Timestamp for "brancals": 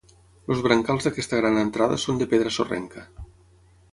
0.67-1.05